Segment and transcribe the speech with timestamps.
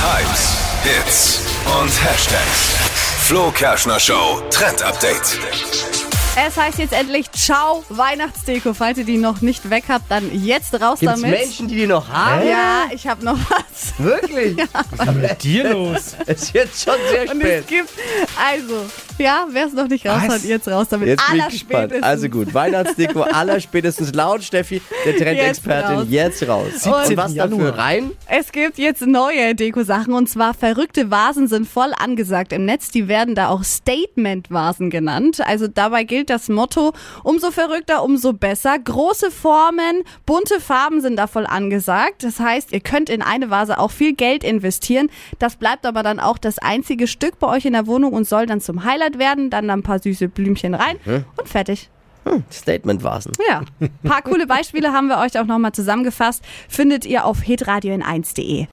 [0.00, 1.40] Hypes, Hits
[1.80, 2.76] und Hashtags.
[3.26, 5.38] Flo Kerschner Show Trend Update.
[6.36, 8.74] Es heißt jetzt endlich Ciao Weihnachtsdeko.
[8.74, 11.38] Falls ihr die noch nicht weg habt, dann jetzt raus Gibt es damit.
[11.40, 12.46] Menschen, die die noch haben?
[12.46, 13.94] Ja, ich habe noch was.
[13.98, 14.56] Wirklich?
[14.96, 16.00] Was ist mit dir los?
[16.26, 17.60] Es ist jetzt schon sehr Und spät.
[17.62, 17.90] es gibt,
[18.40, 18.86] also,
[19.24, 20.34] ja, wer es noch nicht raus Was?
[20.34, 21.08] hat, jetzt raus damit.
[21.08, 21.92] Jetzt bin ich gespannt.
[22.02, 26.06] Also gut, Weihnachtsdeko aller spätestens laut Steffi, der Jetzt Trendexpertin, raus.
[26.08, 26.66] jetzt raus.
[26.74, 26.92] 17.
[26.92, 27.58] Und was Januar.
[27.66, 28.10] dafür rein?
[28.26, 32.90] Es gibt jetzt neue Deko-Sachen und zwar verrückte Vasen sind voll angesagt im Netz.
[32.90, 35.40] Die werden da auch Statement-Vasen genannt.
[35.44, 38.78] Also dabei gilt das Motto, umso verrückter, umso besser.
[38.78, 42.22] Große Formen, bunte Farben sind da voll angesagt.
[42.24, 45.10] Das heißt, ihr könnt in eine Vase auch viel Geld investieren.
[45.38, 48.46] Das bleibt aber dann auch das einzige Stück bei euch in der Wohnung und soll
[48.46, 49.48] dann zum Highlight werden.
[49.48, 50.96] Dann ein paar süße Blümchen rein
[51.36, 51.88] und fertig.
[52.52, 53.32] Statement-Vasen.
[53.48, 56.44] Ja, ein paar coole Beispiele haben wir euch auch nochmal zusammengefasst.
[56.68, 58.66] Findet ihr auf hitradio in 1.de.